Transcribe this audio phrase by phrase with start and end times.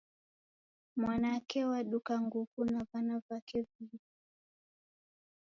[0.95, 3.97] Mwanake waduka nguku na vana vake viw'i.